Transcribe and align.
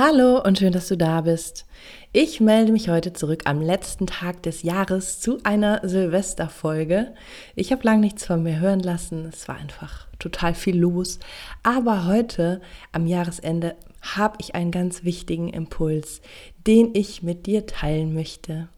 Hallo 0.00 0.40
und 0.40 0.60
schön, 0.60 0.72
dass 0.72 0.86
du 0.86 0.96
da 0.96 1.22
bist. 1.22 1.66
Ich 2.12 2.38
melde 2.38 2.70
mich 2.70 2.88
heute 2.88 3.12
zurück 3.12 3.42
am 3.46 3.60
letzten 3.60 4.06
Tag 4.06 4.44
des 4.44 4.62
Jahres 4.62 5.18
zu 5.18 5.40
einer 5.42 5.80
Silvesterfolge. 5.82 7.14
Ich 7.56 7.72
habe 7.72 7.82
lange 7.82 8.02
nichts 8.02 8.24
von 8.24 8.44
mir 8.44 8.60
hören 8.60 8.78
lassen. 8.78 9.24
Es 9.24 9.48
war 9.48 9.56
einfach 9.56 10.06
total 10.20 10.54
viel 10.54 10.78
los. 10.78 11.18
Aber 11.64 12.06
heute 12.06 12.60
am 12.92 13.08
Jahresende 13.08 13.74
habe 14.00 14.36
ich 14.38 14.54
einen 14.54 14.70
ganz 14.70 15.02
wichtigen 15.02 15.48
Impuls, 15.48 16.20
den 16.64 16.94
ich 16.94 17.24
mit 17.24 17.46
dir 17.46 17.66
teilen 17.66 18.14
möchte. 18.14 18.68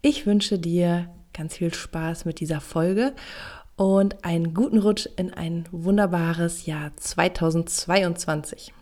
Ich 0.00 0.26
wünsche 0.26 0.60
dir 0.60 1.08
ganz 1.32 1.56
viel 1.56 1.74
Spaß 1.74 2.24
mit 2.24 2.38
dieser 2.38 2.60
Folge 2.60 3.14
und 3.74 4.24
einen 4.24 4.54
guten 4.54 4.78
Rutsch 4.78 5.08
in 5.16 5.34
ein 5.34 5.64
wunderbares 5.72 6.66
Jahr 6.66 6.92
2022. 6.96 8.72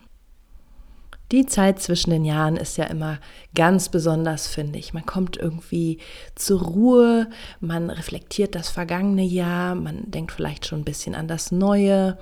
Die 1.31 1.45
Zeit 1.45 1.81
zwischen 1.81 2.09
den 2.09 2.25
Jahren 2.25 2.57
ist 2.57 2.77
ja 2.77 2.85
immer 2.85 3.17
ganz 3.55 3.87
besonders, 3.87 4.47
finde 4.47 4.77
ich. 4.77 4.93
Man 4.93 5.05
kommt 5.05 5.37
irgendwie 5.37 5.99
zur 6.35 6.61
Ruhe, 6.61 7.29
man 7.61 7.89
reflektiert 7.89 8.53
das 8.53 8.69
vergangene 8.69 9.23
Jahr, 9.23 9.75
man 9.75 10.11
denkt 10.11 10.33
vielleicht 10.33 10.65
schon 10.65 10.81
ein 10.81 10.85
bisschen 10.85 11.15
an 11.15 11.29
das 11.29 11.51
Neue, 11.53 12.17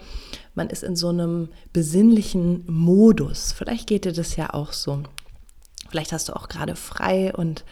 man 0.53 0.69
ist 0.69 0.83
in 0.83 0.95
so 0.95 1.09
einem 1.09 1.49
besinnlichen 1.73 2.63
Modus. 2.67 3.51
Vielleicht 3.51 3.87
geht 3.87 4.05
dir 4.05 4.13
das 4.13 4.35
ja 4.35 4.53
auch 4.53 4.73
so. 4.73 5.01
Vielleicht 5.89 6.11
hast 6.13 6.29
du 6.29 6.35
auch 6.35 6.47
gerade 6.47 6.75
frei 6.75 7.33
und 7.33 7.65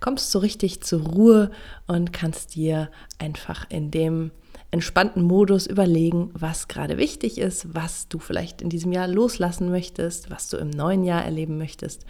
kommst 0.00 0.32
so 0.32 0.40
richtig 0.40 0.82
zur 0.82 1.02
Ruhe 1.02 1.50
und 1.86 2.12
kannst 2.12 2.56
dir 2.56 2.90
einfach 3.18 3.66
in 3.70 3.92
dem 3.92 4.32
entspannten 4.70 5.22
Modus 5.22 5.66
überlegen, 5.66 6.30
was 6.32 6.68
gerade 6.68 6.96
wichtig 6.96 7.38
ist, 7.38 7.74
was 7.74 8.08
du 8.08 8.18
vielleicht 8.18 8.62
in 8.62 8.68
diesem 8.68 8.92
Jahr 8.92 9.08
loslassen 9.08 9.70
möchtest, 9.70 10.30
was 10.30 10.48
du 10.48 10.56
im 10.56 10.70
neuen 10.70 11.04
Jahr 11.04 11.24
erleben 11.24 11.58
möchtest. 11.58 12.06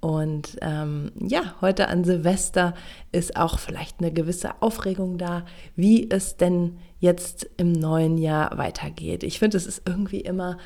Und 0.00 0.56
ähm, 0.62 1.12
ja, 1.20 1.56
heute 1.60 1.88
an 1.88 2.04
Silvester 2.04 2.74
ist 3.12 3.36
auch 3.36 3.58
vielleicht 3.58 4.00
eine 4.00 4.12
gewisse 4.12 4.62
Aufregung 4.62 5.18
da, 5.18 5.44
wie 5.76 6.08
es 6.10 6.36
denn 6.36 6.78
jetzt 7.00 7.48
im 7.58 7.72
neuen 7.72 8.16
Jahr 8.16 8.56
weitergeht. 8.56 9.22
Ich 9.24 9.38
finde, 9.38 9.58
es 9.58 9.66
ist 9.66 9.82
irgendwie 9.86 10.20
immer 10.20 10.56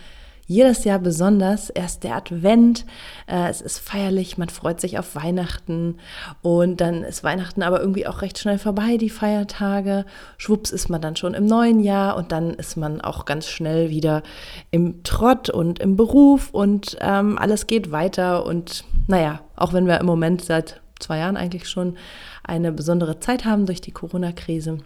jedes 0.47 0.85
Jahr 0.85 0.99
besonders. 0.99 1.71
Erst 1.71 2.05
der 2.05 2.17
Advent, 2.17 2.85
äh, 3.27 3.49
es 3.49 3.61
ist 3.61 3.79
feierlich, 3.79 4.39
man 4.39 4.49
freut 4.49 4.81
sich 4.81 4.99
auf 4.99 5.15
Weihnachten 5.15 5.99
und 6.43 6.81
dann 6.81 7.03
ist 7.03 7.25
Weihnachten 7.25 7.63
aber 7.63 7.81
irgendwie 7.81 8.07
auch 8.07 8.23
recht 8.23 8.39
schnell 8.39 8.59
vorbei, 8.59 8.97
die 8.97 9.11
Feiertage. 9.11 10.05
Schwupps 10.37 10.71
ist 10.71 10.89
man 10.89 11.01
dann 11.01 11.17
schon 11.17 11.35
im 11.35 11.47
neuen 11.47 11.81
Jahr 11.81 12.17
und 12.17 12.33
dann 12.33 12.55
ist 12.55 12.77
man 12.77 13.01
auch 13.01 13.25
ganz 13.25 13.49
schnell 13.49 13.91
wieder 13.91 14.23
im 14.71 15.03
Trott 15.03 15.51
und 15.51 15.79
im 15.79 15.97
Beruf 15.97 16.51
und 16.51 16.97
ähm, 17.01 17.39
alles 17.39 17.67
geht 17.67 17.91
weiter 17.91 18.45
und 18.47 18.85
naja, 19.07 19.41
auch 19.57 19.73
wenn 19.73 19.87
wir 19.87 20.01
im 20.01 20.07
Moment 20.07 20.45
seit 20.45 20.81
zwei 20.99 21.19
Jahren 21.19 21.37
eigentlich 21.37 21.69
schon 21.69 21.97
eine 22.43 22.73
besondere 22.73 23.21
Zeit 23.21 23.45
haben 23.45 23.67
durch 23.67 23.81
die 23.81 23.93
Corona-Krise, 23.93 24.79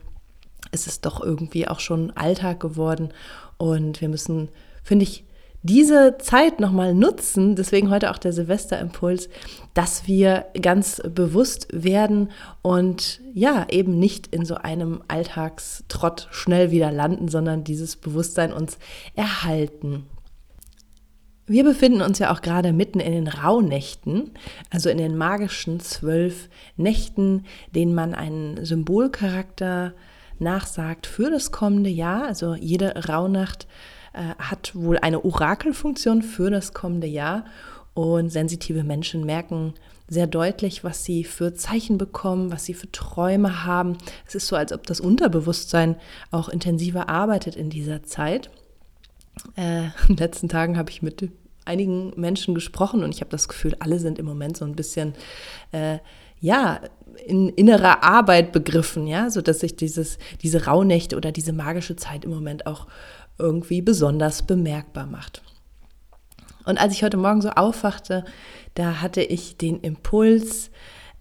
ist 0.73 0.87
es 0.87 1.01
doch 1.01 1.23
irgendwie 1.23 1.69
auch 1.69 1.81
schon 1.81 2.13
Alltag 2.17 2.61
geworden 2.61 3.11
und 3.57 4.01
wir 4.01 4.09
müssen, 4.09 4.49
finde 4.83 5.05
ich, 5.05 5.25
diese 5.63 6.17
Zeit 6.19 6.61
nochmal 6.61 6.95
nutzen, 6.95 7.57
deswegen 7.57 7.91
heute 7.91 8.11
auch 8.11 8.19
der 8.19 8.33
Silvesterimpuls, 8.33 9.29
dass 9.75 10.07
wir 10.07 10.47
ganz 10.61 11.03
bewusst 11.09 11.67
werden 11.73 12.31
und 12.63 13.21
ja, 13.35 13.67
eben 13.69 13.99
nicht 13.99 14.29
in 14.29 14.45
so 14.45 14.55
einem 14.55 15.03
Alltagstrott 15.09 16.29
schnell 16.31 16.71
wieder 16.71 16.93
landen, 16.93 17.29
sondern 17.29 17.65
dieses 17.65 17.97
Bewusstsein 17.97 18.53
uns 18.53 18.79
erhalten. 19.15 20.07
Wir 21.47 21.65
befinden 21.65 22.03
uns 22.03 22.19
ja 22.19 22.33
auch 22.33 22.43
gerade 22.43 22.73
mitten 22.73 23.01
in 23.01 23.13
den 23.13 23.27
Rauhnächten, 23.27 24.33
also 24.71 24.91
in 24.91 24.99
den 24.99 25.17
magischen 25.17 25.81
zwölf 25.81 26.51
Nächten, 26.77 27.47
denen 27.75 27.95
man 27.95 28.15
einen 28.15 28.65
Symbolcharakter 28.65 29.95
nachsagt 30.39 31.07
für 31.07 31.31
das 31.31 31.51
kommende 31.51 31.89
Jahr. 31.91 32.25
Also 32.25 32.55
jede 32.55 33.09
Rauhnacht 33.09 33.67
hat 34.15 34.75
wohl 34.75 34.99
eine 34.99 35.25
Orakelfunktion 35.25 36.23
für 36.23 36.51
das 36.51 36.75
kommende 36.75 37.07
Jahr. 37.07 37.45
Und 37.95 38.31
sensitive 38.31 38.85
Menschen 38.85 39.27
merken 39.27 39.75
sehr 40.09 40.27
deutlich, 40.27 40.85
was 40.85 41.05
sie 41.05 41.25
für 41.25 41.55
Zeichen 41.55 41.99
bekommen, 41.99 42.51
was 42.51 42.65
sie 42.65 42.75
für 42.75 42.91
Träume 42.91 43.65
haben. 43.65 43.99
Es 44.27 44.35
ist 44.35 44.47
so, 44.47 44.57
als 44.57 44.73
ob 44.73 44.87
das 44.87 45.01
Unterbewusstsein 45.01 45.97
auch 46.31 46.49
intensiver 46.49 47.09
arbeitet 47.09 47.57
in 47.57 47.71
dieser 47.71 48.03
Zeit. 48.03 48.51
Äh, 49.57 49.85
in 50.09 50.09
den 50.09 50.17
letzten 50.17 50.49
Tagen 50.49 50.79
habe 50.79 50.91
ich 50.91 51.03
mit 51.03 51.31
einigen 51.65 52.13
Menschen 52.17 52.55
gesprochen 52.55 53.05
und 53.05 53.15
ich 53.15 53.21
habe 53.21 53.31
das 53.31 53.47
Gefühl, 53.47 53.77
alle 53.79 53.99
sind 53.99 54.19
im 54.19 54.25
Moment 54.25 54.57
so 54.57 54.65
ein 54.65 54.75
bisschen, 54.75 55.13
äh, 55.73 55.99
ja, 56.41 56.81
in 57.27 57.49
innerer 57.51 58.05
Arbeit 58.05 58.53
begriffen, 58.53 59.07
ja, 59.07 59.29
so 59.29 59.43
dass 59.43 59.61
sich 59.61 59.77
dieses, 59.77 60.19
diese 60.41 60.65
Rauhnächte 60.65 61.17
oder 61.17 61.33
diese 61.33 61.53
magische 61.53 61.97
Zeit 61.97 62.25
im 62.25 62.31
Moment 62.31 62.67
auch 62.67 62.87
irgendwie 63.39 63.83
besonders 63.83 64.43
bemerkbar 64.43 65.07
macht. 65.07 65.43
Und 66.65 66.79
als 66.81 66.93
ich 66.93 67.03
heute 67.03 67.17
Morgen 67.17 67.41
so 67.41 67.51
aufwachte, 67.51 68.25
da 68.75 69.01
hatte 69.01 69.23
ich 69.23 69.57
den 69.57 69.81
Impuls, 69.81 70.71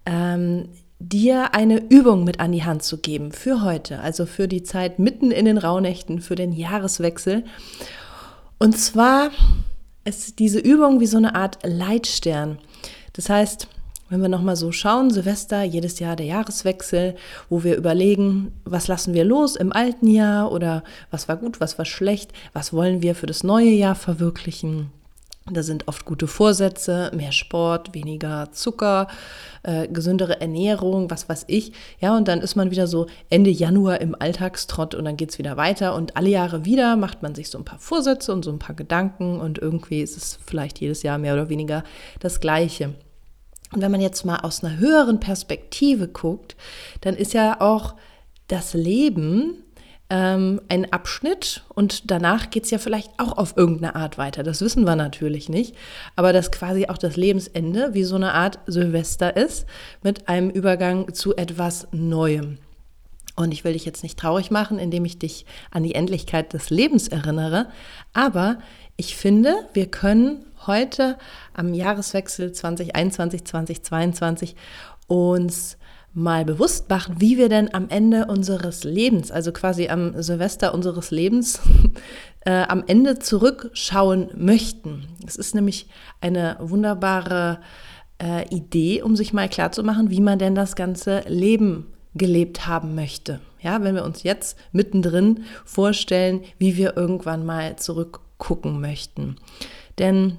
ähm, 0.04 0.68
dir 0.98 1.54
eine 1.54 1.80
Übung 1.88 2.24
mit 2.24 2.40
an 2.40 2.52
die 2.52 2.64
Hand 2.64 2.82
zu 2.82 2.98
geben 2.98 3.32
für 3.32 3.62
heute, 3.62 4.00
also 4.00 4.26
für 4.26 4.48
die 4.48 4.62
Zeit 4.62 4.98
mitten 4.98 5.30
in 5.30 5.44
den 5.44 5.58
Rauhnächten, 5.58 6.20
für 6.20 6.34
den 6.34 6.52
Jahreswechsel. 6.52 7.44
Und 8.58 8.76
zwar 8.76 9.30
ist 10.04 10.38
diese 10.38 10.58
Übung 10.58 11.00
wie 11.00 11.06
so 11.06 11.16
eine 11.16 11.34
Art 11.34 11.58
Leitstern. 11.64 12.58
Das 13.12 13.28
heißt, 13.28 13.68
wenn 14.08 14.22
wir 14.22 14.28
nochmal 14.28 14.56
so 14.56 14.72
schauen, 14.72 15.10
Silvester, 15.10 15.62
jedes 15.62 15.98
Jahr 15.98 16.16
der 16.16 16.26
Jahreswechsel, 16.26 17.14
wo 17.48 17.64
wir 17.64 17.76
überlegen, 17.76 18.52
was 18.64 18.88
lassen 18.88 19.14
wir 19.14 19.24
los 19.24 19.56
im 19.56 19.72
alten 19.72 20.08
Jahr 20.08 20.50
oder 20.52 20.82
was 21.10 21.28
war 21.28 21.36
gut, 21.36 21.60
was 21.60 21.78
war 21.78 21.84
schlecht, 21.84 22.32
was 22.52 22.72
wollen 22.72 23.02
wir 23.02 23.14
für 23.14 23.26
das 23.26 23.44
neue 23.44 23.70
Jahr 23.70 23.94
verwirklichen. 23.94 24.90
Da 25.50 25.62
sind 25.62 25.88
oft 25.88 26.04
gute 26.04 26.26
Vorsätze, 26.26 27.10
mehr 27.14 27.32
Sport, 27.32 27.94
weniger 27.94 28.52
Zucker, 28.52 29.08
äh, 29.62 29.88
gesündere 29.88 30.40
Ernährung, 30.40 31.10
was 31.10 31.28
weiß 31.28 31.44
ich. 31.48 31.72
Ja, 32.00 32.16
und 32.16 32.28
dann 32.28 32.40
ist 32.40 32.54
man 32.54 32.70
wieder 32.70 32.86
so 32.86 33.06
Ende 33.30 33.50
Januar 33.50 34.00
im 34.00 34.14
Alltagstrott 34.18 34.94
und 34.94 35.04
dann 35.04 35.16
geht 35.16 35.30
es 35.30 35.38
wieder 35.38 35.56
weiter. 35.56 35.94
Und 35.94 36.16
alle 36.16 36.28
Jahre 36.28 36.64
wieder 36.64 36.96
macht 36.96 37.22
man 37.22 37.34
sich 37.34 37.48
so 37.48 37.58
ein 37.58 37.64
paar 37.64 37.78
Vorsätze 37.78 38.32
und 38.32 38.44
so 38.44 38.50
ein 38.50 38.58
paar 38.58 38.76
Gedanken 38.76 39.40
und 39.40 39.58
irgendwie 39.58 40.02
ist 40.02 40.16
es 40.16 40.38
vielleicht 40.44 40.80
jedes 40.80 41.02
Jahr 41.02 41.18
mehr 41.18 41.34
oder 41.34 41.48
weniger 41.48 41.82
das 42.20 42.40
Gleiche. 42.40 42.94
Und 43.72 43.82
wenn 43.82 43.90
man 43.90 44.00
jetzt 44.00 44.24
mal 44.24 44.38
aus 44.40 44.64
einer 44.64 44.78
höheren 44.78 45.20
Perspektive 45.20 46.08
guckt, 46.08 46.56
dann 47.02 47.14
ist 47.14 47.34
ja 47.34 47.60
auch 47.60 47.94
das 48.46 48.72
Leben 48.74 49.62
ähm, 50.10 50.60
ein 50.68 50.90
Abschnitt 50.90 51.64
und 51.74 52.10
danach 52.10 52.48
geht 52.48 52.64
es 52.64 52.70
ja 52.70 52.78
vielleicht 52.78 53.10
auch 53.18 53.36
auf 53.36 53.56
irgendeine 53.56 53.94
Art 53.94 54.16
weiter. 54.16 54.42
Das 54.42 54.62
wissen 54.62 54.84
wir 54.84 54.96
natürlich 54.96 55.48
nicht, 55.48 55.74
aber 56.16 56.32
dass 56.32 56.50
quasi 56.50 56.86
auch 56.86 56.98
das 56.98 57.16
Lebensende 57.16 57.92
wie 57.92 58.04
so 58.04 58.16
eine 58.16 58.32
Art 58.32 58.58
Silvester 58.66 59.36
ist 59.36 59.66
mit 60.02 60.28
einem 60.28 60.48
Übergang 60.48 61.12
zu 61.12 61.36
etwas 61.36 61.88
Neuem. 61.92 62.58
Und 63.36 63.52
ich 63.52 63.62
will 63.62 63.74
dich 63.74 63.84
jetzt 63.84 64.02
nicht 64.02 64.18
traurig 64.18 64.50
machen, 64.50 64.78
indem 64.78 65.04
ich 65.04 65.18
dich 65.18 65.46
an 65.70 65.84
die 65.84 65.94
Endlichkeit 65.94 66.52
des 66.54 66.70
Lebens 66.70 67.06
erinnere. 67.06 67.66
Aber 68.12 68.58
ich 68.96 69.14
finde, 69.14 69.54
wir 69.74 69.86
können 69.86 70.44
heute 70.68 71.18
am 71.54 71.74
Jahreswechsel 71.74 72.52
2021, 72.52 73.44
2022 73.44 74.54
uns 75.08 75.76
mal 76.14 76.44
bewusst 76.44 76.88
machen, 76.88 77.16
wie 77.18 77.36
wir 77.38 77.48
denn 77.48 77.74
am 77.74 77.88
Ende 77.88 78.26
unseres 78.26 78.84
Lebens, 78.84 79.30
also 79.30 79.52
quasi 79.52 79.88
am 79.88 80.20
Silvester 80.22 80.74
unseres 80.74 81.10
Lebens, 81.10 81.60
äh, 82.40 82.62
am 82.68 82.84
Ende 82.86 83.18
zurückschauen 83.18 84.30
möchten. 84.36 85.08
Es 85.26 85.36
ist 85.36 85.54
nämlich 85.54 85.88
eine 86.20 86.56
wunderbare 86.60 87.60
äh, 88.22 88.48
Idee, 88.54 89.02
um 89.02 89.16
sich 89.16 89.32
mal 89.32 89.48
klarzumachen, 89.48 90.10
wie 90.10 90.20
man 90.20 90.38
denn 90.38 90.54
das 90.54 90.76
ganze 90.76 91.20
Leben 91.28 91.86
gelebt 92.14 92.66
haben 92.66 92.94
möchte. 92.94 93.40
Ja, 93.60 93.82
wenn 93.82 93.94
wir 93.94 94.04
uns 94.04 94.22
jetzt 94.22 94.58
mittendrin 94.72 95.44
vorstellen, 95.64 96.42
wie 96.58 96.76
wir 96.76 96.96
irgendwann 96.96 97.44
mal 97.44 97.76
zurückgucken 97.76 98.80
möchten. 98.80 99.36
Denn 99.98 100.38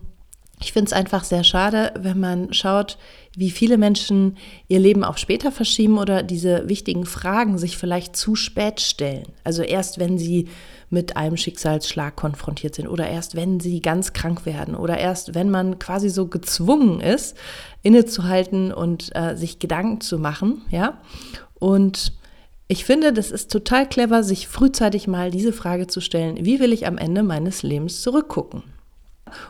ich 0.62 0.74
finde 0.74 0.88
es 0.88 0.94
einfach 0.94 1.24
sehr 1.24 1.44
schade, 1.44 1.94
wenn 1.98 2.20
man 2.20 2.54
schaut, 2.54 2.98
wie 3.36 3.50
viele 3.50 3.78
Menschen 3.78 4.38
ihr 4.68 4.80
Leben 4.80 5.06
auf 5.06 5.18
später 5.18 5.52
verschieben 5.52 5.98
oder 5.98 6.22
diese 6.22 6.68
wichtigen 6.68 7.06
Fragen 7.06 7.58
sich 7.58 7.78
vielleicht 7.78 8.16
zu 8.16 8.36
spät 8.36 8.82
stellen. 8.82 9.28
Also 9.44 9.62
erst 9.62 10.00
wenn 10.00 10.18
sie 10.18 10.50
mit 10.90 11.16
einem 11.16 11.38
Schicksalsschlag 11.38 12.16
konfrontiert 12.16 12.76
sind 12.76 12.88
oder 12.88 13.08
erst 13.08 13.36
wenn 13.36 13.60
sie 13.60 13.80
ganz 13.82 14.12
krank 14.12 14.46
werden 14.46 14.76
oder 14.76 14.98
erst 14.98 15.36
wenn 15.36 15.50
man 15.50 15.80
quasi 15.80 16.10
so 16.10 16.28
gezwungen 16.28 17.00
ist, 17.00 17.38
innezuhalten 17.82 18.74
und 18.74 19.16
äh, 19.16 19.38
sich 19.38 19.60
Gedanken 19.60 20.02
zu 20.02 20.20
machen, 20.20 20.64
ja. 20.72 21.00
Und 21.60 22.14
ich 22.68 22.86
finde, 22.86 23.14
das 23.14 23.32
ist 23.32 23.52
total 23.52 23.88
clever, 23.88 24.24
sich 24.24 24.48
frühzeitig 24.48 25.08
mal 25.08 25.32
diese 25.32 25.54
Frage 25.54 25.88
zu 25.88 26.02
stellen, 26.02 26.46
wie 26.46 26.60
will 26.60 26.74
ich 26.74 26.86
am 26.86 26.98
Ende 26.98 27.24
meines 27.24 27.64
Lebens 27.64 28.02
zurückgucken? 28.02 28.64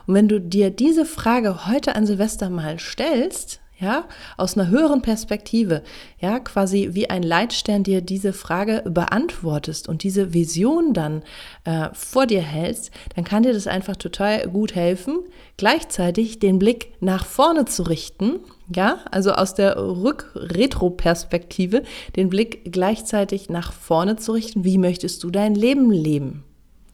Und 0.06 0.14
wenn 0.14 0.28
du 0.28 0.40
dir 0.40 0.70
diese 0.70 1.04
Frage 1.04 1.66
heute 1.66 1.96
an 1.96 2.06
Silvester 2.06 2.50
mal 2.50 2.78
stellst, 2.78 3.60
ja, 3.80 4.04
aus 4.36 4.56
einer 4.56 4.68
höheren 4.68 5.00
Perspektive, 5.00 5.82
ja, 6.20 6.38
quasi 6.38 6.90
wie 6.92 7.08
ein 7.08 7.22
Leitstern 7.22 7.82
dir 7.82 8.02
diese 8.02 8.34
Frage 8.34 8.82
beantwortest 8.86 9.88
und 9.88 10.02
diese 10.02 10.34
Vision 10.34 10.92
dann 10.92 11.22
äh, 11.64 11.88
vor 11.94 12.26
dir 12.26 12.42
hältst, 12.42 12.90
dann 13.16 13.24
kann 13.24 13.42
dir 13.42 13.54
das 13.54 13.66
einfach 13.66 13.96
total 13.96 14.46
gut 14.48 14.74
helfen, 14.74 15.20
gleichzeitig 15.56 16.38
den 16.38 16.58
Blick 16.58 16.92
nach 17.00 17.24
vorne 17.24 17.64
zu 17.64 17.84
richten, 17.84 18.40
ja, 18.74 18.98
also 19.10 19.32
aus 19.32 19.54
der 19.54 19.78
Rück-Retro-Perspektive 19.78 21.82
den 22.16 22.28
Blick 22.28 22.70
gleichzeitig 22.70 23.48
nach 23.48 23.72
vorne 23.72 24.16
zu 24.16 24.32
richten, 24.32 24.64
wie 24.64 24.76
möchtest 24.78 25.24
du 25.24 25.30
dein 25.30 25.54
Leben 25.54 25.90
leben? 25.90 26.44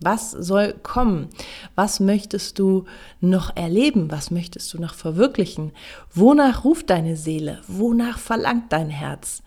Was 0.00 0.30
soll 0.30 0.74
kommen? 0.82 1.28
Was 1.74 2.00
möchtest 2.00 2.58
du 2.58 2.84
noch 3.20 3.56
erleben? 3.56 4.10
Was 4.10 4.30
möchtest 4.30 4.72
du 4.74 4.80
noch 4.80 4.94
verwirklichen? 4.94 5.72
Wonach 6.12 6.64
ruft 6.64 6.90
deine 6.90 7.16
Seele? 7.16 7.60
Wonach 7.66 8.18
verlangt 8.18 8.72
dein 8.72 8.90
Herz? 8.90 9.42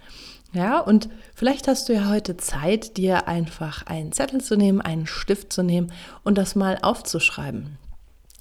Ja, 0.51 0.79
und 0.79 1.09
vielleicht 1.35 1.67
hast 1.67 1.89
du 1.89 1.93
ja 1.93 2.09
heute 2.09 2.35
Zeit, 2.37 2.97
dir 2.97 3.27
einfach 3.27 3.85
einen 3.85 4.11
Zettel 4.11 4.41
zu 4.41 4.55
nehmen, 4.55 4.81
einen 4.81 5.05
Stift 5.05 5.53
zu 5.53 5.61
nehmen 5.61 5.91
und 6.23 6.39
das 6.39 6.55
mal 6.55 6.79
aufzuschreiben. 6.81 7.77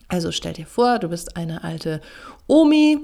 Also 0.09 0.33
stell 0.33 0.55
dir 0.55 0.67
vor, 0.67 0.99
du 0.99 1.09
bist 1.09 1.37
eine 1.37 1.65
alte 1.65 2.01
Omi 2.47 2.99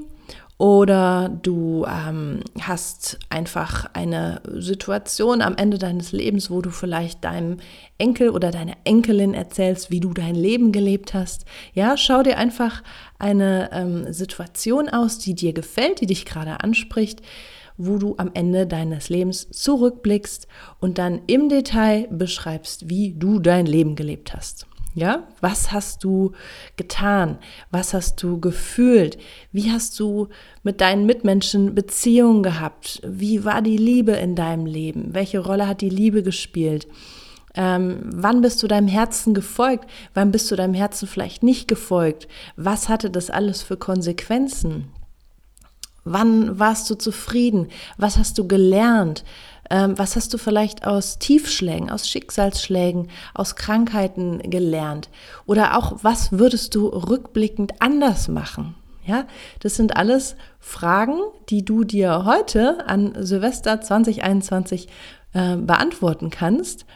oder 0.57 1.37
du 1.43 1.85
ähm, 1.85 2.41
hast 2.61 3.19
einfach 3.29 3.87
eine 3.93 4.41
Situation 4.53 5.43
am 5.43 5.57
Ende 5.57 5.79
deines 5.79 6.13
Lebens, 6.13 6.49
wo 6.49 6.61
du 6.63 6.71
vielleicht 6.71 7.25
deinem 7.25 7.57
Enkel 7.99 8.31
oder 8.31 8.53
deiner 8.53 8.77
Enkelin 8.85 9.35
erzählst, 9.35 9.91
wie 9.91 9.99
du 9.99 10.15
dein 10.15 10.37
Leben 10.37 10.71
gelebt 10.71 11.13
hast. 11.13 11.45
Ja, 11.73 11.97
schau 11.97 12.23
dir 12.23 12.39
einfach 12.39 12.85
eine 13.19 13.71
ähm, 13.73 14.13
Situation 14.13 14.89
aus, 14.89 15.19
die 15.19 15.35
dir 15.35 15.53
gefällt, 15.53 16.01
die 16.01 16.07
dich 16.07 16.25
gerade 16.25 16.61
anspricht, 16.63 17.21
wo 17.77 17.99
du 17.99 18.15
am 18.19 18.31
Ende 18.35 18.69
deines 18.69 19.09
Lebens 19.09 19.51
zurückblickst 19.51 20.47
und 20.79 20.99
dann 20.99 21.23
im 21.27 21.49
Detail 21.49 22.07
beschreibst, 22.11 22.89
wie 22.89 23.15
du 23.15 23.41
dein 23.41 23.67
Leben 23.67 23.97
gelebt 23.97 24.33
hast. 24.35 24.69
Ja, 24.97 25.25
was 25.41 25.73
hast 25.73 26.05
du 26.05 26.33
getan? 26.77 27.39
Was 27.73 27.95
hast 27.95 28.23
du 28.23 28.39
gefühlt? 28.39 29.19
Wie 29.51 29.73
hast 29.73 29.99
du 29.99 30.29
mit 30.63 30.81
deinen 30.81 31.05
Mitmenschen 31.05 31.75
Beziehungen 31.75 32.45
gehabt? 32.45 33.03
Wie 33.05 33.45
war 33.45 33.61
die 33.61 33.77
Liebe 33.77 34.13
in 34.13 34.37
deinem 34.37 34.67
Leben? 34.67 35.09
Welche 35.13 35.41
Rolle 35.41 35.67
hat 35.67 35.81
die 35.81 35.91
Liebe 35.91 36.23
gespielt? 36.23 36.87
Ähm, 37.57 38.03
wann 38.05 38.41
bist 38.41 38.63
du 38.63 38.69
deinem 38.69 38.87
Herzen 38.87 39.35
gefolgt? 39.35 39.91
Wann 40.13 40.31
bist 40.31 40.49
du 40.53 40.57
deinem 40.57 40.75
Herzen 40.75 41.09
vielleicht 41.09 41.43
nicht 41.43 41.67
gefolgt? 41.67 42.29
Was 42.57 42.89
hatte 42.89 43.11
das 43.11 43.31
alles 43.31 43.63
für 43.63 43.77
Konsequenzen? 43.77 44.93
Wann 46.05 46.59
warst 46.59 46.89
du 46.91 46.95
zufrieden? 46.95 47.69
Was 47.97 48.19
hast 48.19 48.39
du 48.39 48.47
gelernt? 48.47 49.25
Ähm, 49.71 49.99
was 49.99 50.17
hast 50.17 50.33
du 50.35 50.39
vielleicht 50.39 50.87
aus 50.87 51.19
Tiefschlägen, 51.19 51.91
aus 51.91 52.09
Schicksalsschlägen, 52.09 53.09
aus 53.35 53.57
Krankheiten 53.57 54.39
gelernt? 54.51 55.09
Oder 55.47 55.79
auch, 55.79 55.99
was 56.03 56.33
würdest 56.33 56.75
du 56.75 56.87
rückblickend 56.87 57.81
anders 57.81 58.29
machen? 58.29 58.75
Ja, 59.07 59.27
das 59.61 59.77
sind 59.77 59.97
alles 59.97 60.35
Fragen, 60.61 61.19
die 61.51 61.65
du 61.65 61.85
dir 61.85 62.25
heute 62.25 62.89
an 62.89 63.15
Silvester 63.19 63.81
2021 63.81 64.89
äh, 65.35 65.57
beantworten 65.57 66.31
kannst 66.31 66.87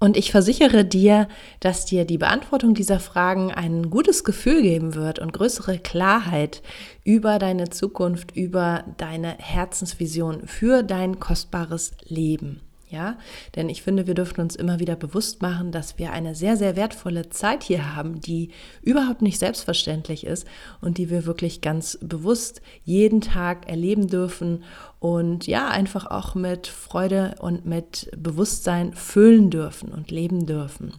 und 0.00 0.16
ich 0.16 0.32
versichere 0.32 0.84
dir, 0.84 1.28
dass 1.60 1.84
dir 1.84 2.06
die 2.06 2.18
Beantwortung 2.18 2.74
dieser 2.74 2.98
Fragen 2.98 3.52
ein 3.52 3.90
gutes 3.90 4.24
Gefühl 4.24 4.62
geben 4.62 4.94
wird 4.94 5.18
und 5.18 5.32
größere 5.32 5.78
Klarheit 5.78 6.62
über 7.04 7.38
deine 7.38 7.68
Zukunft, 7.68 8.34
über 8.34 8.82
deine 8.96 9.36
Herzensvision 9.38 10.46
für 10.46 10.82
dein 10.82 11.20
kostbares 11.20 11.92
Leben. 12.08 12.62
Ja, 12.90 13.16
denn 13.54 13.68
ich 13.68 13.82
finde, 13.82 14.08
wir 14.08 14.14
dürfen 14.14 14.40
uns 14.40 14.56
immer 14.56 14.80
wieder 14.80 14.96
bewusst 14.96 15.42
machen, 15.42 15.70
dass 15.70 15.96
wir 15.98 16.10
eine 16.10 16.34
sehr, 16.34 16.56
sehr 16.56 16.74
wertvolle 16.74 17.28
Zeit 17.30 17.62
hier 17.62 17.94
haben, 17.94 18.20
die 18.20 18.50
überhaupt 18.82 19.22
nicht 19.22 19.38
selbstverständlich 19.38 20.26
ist 20.26 20.44
und 20.80 20.98
die 20.98 21.08
wir 21.08 21.24
wirklich 21.24 21.60
ganz 21.60 21.98
bewusst 22.02 22.62
jeden 22.82 23.20
Tag 23.20 23.68
erleben 23.68 24.08
dürfen 24.08 24.64
und 24.98 25.46
ja, 25.46 25.68
einfach 25.68 26.06
auch 26.06 26.34
mit 26.34 26.66
Freude 26.66 27.36
und 27.38 27.64
mit 27.64 28.10
Bewusstsein 28.16 28.92
füllen 28.92 29.50
dürfen 29.50 29.92
und 29.92 30.10
leben 30.10 30.46
dürfen. 30.46 30.92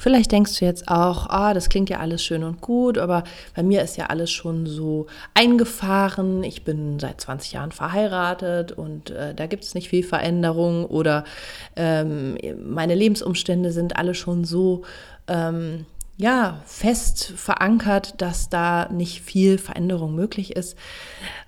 Vielleicht 0.00 0.32
denkst 0.32 0.58
du 0.58 0.64
jetzt 0.64 0.88
auch, 0.88 1.28
ah, 1.28 1.54
das 1.54 1.68
klingt 1.68 1.90
ja 1.90 1.98
alles 1.98 2.22
schön 2.22 2.44
und 2.44 2.60
gut, 2.60 2.98
aber 2.98 3.24
bei 3.54 3.62
mir 3.62 3.82
ist 3.82 3.96
ja 3.96 4.06
alles 4.06 4.30
schon 4.30 4.66
so 4.66 5.06
eingefahren. 5.34 6.44
Ich 6.44 6.64
bin 6.64 6.98
seit 6.98 7.20
20 7.20 7.52
Jahren 7.52 7.72
verheiratet 7.72 8.72
und 8.72 9.10
äh, 9.10 9.34
da 9.34 9.46
gibt 9.46 9.64
es 9.64 9.74
nicht 9.74 9.88
viel 9.88 10.04
Veränderung 10.04 10.86
oder 10.86 11.24
ähm, 11.76 12.38
meine 12.64 12.94
Lebensumstände 12.94 13.72
sind 13.72 13.96
alle 13.96 14.14
schon 14.14 14.44
so 14.44 14.82
ähm, 15.26 15.86
ja, 16.16 16.62
fest 16.66 17.32
verankert, 17.36 18.20
dass 18.20 18.48
da 18.48 18.88
nicht 18.90 19.22
viel 19.22 19.56
Veränderung 19.56 20.16
möglich 20.16 20.56
ist. 20.56 20.76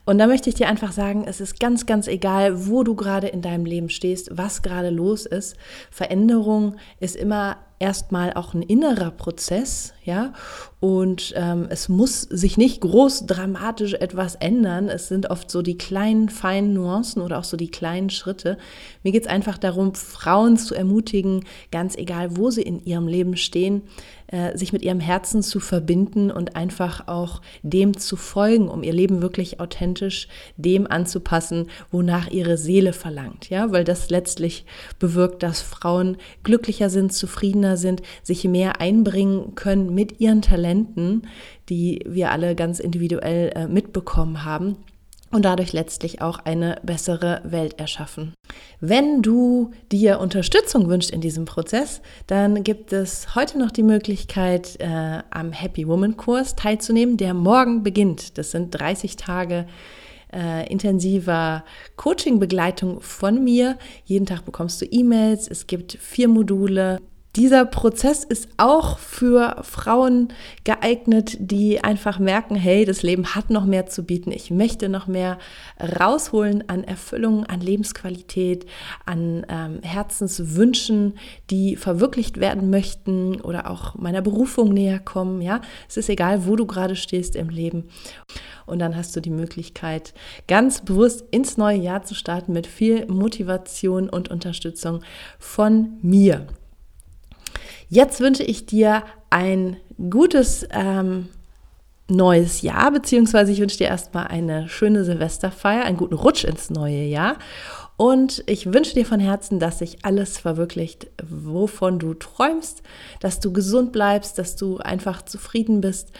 Und 0.05 0.19
da 0.19 0.29
möchte 0.29 0.49
ich 0.49 0.55
dir 0.55 0.69
einfach 0.69 0.93
sagen, 0.93 1.25
es 1.27 1.41
ist 1.41 1.59
ganz, 1.59 1.87
ganz 1.87 2.07
egal, 2.07 2.69
wo 2.69 2.85
du 2.85 2.95
gerade 2.95 3.27
in 3.27 3.43
deinem 3.43 3.65
Leben 3.65 3.91
stehst, 3.91 4.31
was 4.33 4.63
gerade 4.63 4.91
los 4.91 5.27
ist. 5.27 5.57
Veränderung 5.91 6.77
ist 7.01 7.17
immer 7.17 7.57
erstmal 7.81 8.35
auch 8.35 8.55
ein 8.55 8.63
innerer 8.63 9.11
Prozess, 9.11 9.95
ja, 10.05 10.33
und 10.81 11.35
ähm, 11.37 11.67
es 11.69 11.91
muss 11.91 12.23
sich 12.23 12.57
nicht 12.57 12.81
groß 12.81 13.27
dramatisch 13.27 13.93
etwas 13.93 14.35
ändern. 14.37 14.89
Es 14.89 15.09
sind 15.09 15.29
oft 15.29 15.51
so 15.51 15.61
die 15.61 15.77
kleinen, 15.77 16.31
feinen 16.31 16.73
Nuancen 16.73 17.21
oder 17.21 17.39
auch 17.39 17.45
so 17.45 17.59
die 17.59 17.71
kleinen 17.71 18.09
Schritte. 18.09 18.57
Mir 19.03 19.13
geht 19.13 19.25
es 19.25 19.29
einfach 19.29 19.59
darum, 19.59 19.95
Frauen 19.95 20.57
zu 20.57 20.75
ermutigen, 20.75 21.45
ganz 21.71 21.97
egal, 21.97 22.39
wo 22.39 22.51
sie 22.51 22.63
in 22.63 22.83
ihrem 22.83 23.09
Leben 23.09 23.37
stehen, 23.37 23.83
äh, 24.29 24.57
sich 24.57 24.73
mit 24.73 24.83
ihrem 24.83 25.01
Herzen 25.01 25.43
zu 25.43 25.61
verbinden 25.61 26.31
und 26.31 26.57
einfach 26.57 27.09
auch 27.09 27.43
dem 27.63 27.99
zu 27.99 28.17
folgen, 28.17 28.69
um 28.69 28.83
ihr 28.83 28.95
Leben 28.95 29.21
wirklich 29.21 29.61
authentisch 29.61 30.29
dem 30.57 30.87
anzupassen, 30.87 31.67
wonach 31.91 32.29
ihre 32.29 32.57
Seele 32.57 32.95
verlangt. 32.95 33.51
Ja, 33.51 33.71
weil 33.71 33.85
das 33.85 34.09
letztlich 34.09 34.65
bewirkt, 34.99 35.43
dass 35.43 35.61
Frauen 35.61 36.17
glücklicher 36.43 36.89
sind, 36.89 37.13
zufriedener 37.13 37.70
sind, 37.77 38.03
sich 38.23 38.45
mehr 38.45 38.81
einbringen 38.81 39.55
können 39.55 39.95
mit 39.95 40.21
ihren 40.21 40.43
Talenten, 40.43 41.23
die 41.69 42.05
wir 42.07 42.31
alle 42.31 42.55
ganz 42.55 42.81
individuell 42.81 43.53
äh, 43.55 43.67
mitbekommen 43.69 44.45
haben 44.45 44.77
und 45.31 45.45
dadurch 45.45 45.73
letztlich 45.73 46.21
auch 46.21 46.41
eine 46.41 46.77
bessere 46.83 47.41
Welt 47.45 47.79
erschaffen. 47.79 48.35
Wenn 48.81 49.23
du 49.23 49.71
dir 49.93 50.19
Unterstützung 50.19 50.89
wünschst 50.89 51.11
in 51.11 51.21
diesem 51.21 51.45
Prozess, 51.45 52.01
dann 52.27 52.65
gibt 52.65 52.93
es 52.93 53.35
heute 53.35 53.59
noch 53.59 53.71
die 53.71 53.85
Möglichkeit, 53.85 54.77
äh, 54.81 55.23
am 55.31 55.53
Happy 55.53 55.87
Woman 55.87 56.17
Kurs 56.17 56.57
teilzunehmen, 56.57 57.17
der 57.17 57.35
morgen 57.35 57.83
beginnt. 57.83 58.39
Das 58.39 58.51
sind 58.51 58.71
30 58.71 59.17
Tage 59.17 59.67
äh, 60.33 60.69
intensiver 60.71 61.65
Coaching-Begleitung 61.97 63.01
von 63.01 63.43
mir. 63.43 63.79
Jeden 64.05 64.27
Tag 64.27 64.45
bekommst 64.45 64.81
du 64.81 64.87
E-Mails. 64.87 65.49
Es 65.49 65.67
gibt 65.67 65.93
vier 65.93 66.29
Module 66.29 67.01
dieser 67.37 67.65
Prozess 67.65 68.25
ist 68.25 68.49
auch 68.57 68.99
für 68.99 69.59
Frauen 69.63 70.33
geeignet, 70.65 71.37
die 71.39 71.81
einfach 71.81 72.19
merken, 72.19 72.57
hey, 72.57 72.85
das 72.85 73.05
Leben 73.05 73.37
hat 73.37 73.51
noch 73.51 73.65
mehr 73.65 73.87
zu 73.87 74.03
bieten. 74.03 74.33
Ich 74.33 74.51
möchte 74.51 74.89
noch 74.89 75.07
mehr 75.07 75.39
rausholen 76.01 76.69
an 76.69 76.83
Erfüllung, 76.83 77.47
an 77.47 77.61
Lebensqualität, 77.61 78.67
an 79.07 79.47
ähm, 79.49 79.79
Herzenswünschen, 79.83 81.19
die 81.51 81.77
verwirklicht 81.77 82.41
werden 82.41 82.69
möchten 82.69 83.41
oder 83.41 83.71
auch 83.71 83.95
meiner 83.95 84.23
Berufung 84.23 84.75
näher 84.75 84.99
kommen. 84.99 85.41
Ja, 85.41 85.61
es 85.89 85.97
ist 85.97 86.09
egal, 86.09 86.47
wo 86.47 86.57
du 86.57 86.67
gerade 86.67 86.97
stehst 86.97 87.37
im 87.37 87.49
Leben. 87.49 87.91
Und 88.67 88.81
dann 88.81 88.97
hast 88.97 89.15
du 89.15 89.21
die 89.21 89.31
Möglichkeit, 89.31 90.15
ganz 90.49 90.81
bewusst 90.85 91.25
ins 91.31 91.57
neue 91.57 91.79
Jahr 91.79 92.03
zu 92.03 92.17
starten 92.17 92.53
mit 92.53 92.67
viel 92.67 93.07
Motivation 93.07 94.09
und 94.09 94.31
Unterstützung 94.31 95.03
von 95.39 95.99
mir. 96.03 96.49
Jetzt 97.91 98.21
wünsche 98.21 98.45
ich 98.45 98.67
dir 98.67 99.03
ein 99.31 99.77
gutes 100.09 100.67
ähm, 100.71 101.29
neues 102.07 102.63
Jahr, 102.63 102.93
beziehungsweise 102.93 103.51
ich 103.51 103.61
wünsche 103.61 103.79
dir 103.79 103.89
erstmal 103.89 104.29
eine 104.29 104.69
schöne 104.69 105.05
Silvesterfeier, 105.05 105.85
einen 105.85 105.97
guten 105.97 106.15
Rutsch 106.15 106.45
ins 106.45 106.71
neue 106.71 107.03
Jahr. 107.03 107.37
Und 107.97 108.45
ich 108.47 108.73
wünsche 108.73 108.95
dir 108.95 109.05
von 109.05 109.19
Herzen, 109.19 109.59
dass 109.59 109.81
sich 109.81 110.05
alles 110.05 110.39
verwirklicht, 110.39 111.09
wovon 111.29 111.99
du 111.99 112.15
träumst, 112.15 112.83
dass 113.19 113.41
du 113.41 113.53
gesund 113.53 113.91
bleibst, 113.91 114.39
dass 114.39 114.55
du 114.55 114.79
einfach 114.79 115.23
zufrieden 115.23 115.81
bist 115.81 116.13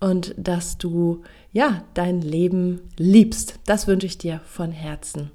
und 0.00 0.34
dass 0.36 0.76
du 0.76 1.22
ja 1.52 1.84
dein 1.94 2.20
Leben 2.20 2.82
liebst. 2.98 3.58
Das 3.64 3.86
wünsche 3.86 4.06
ich 4.06 4.18
dir 4.18 4.42
von 4.44 4.72
Herzen. 4.72 5.30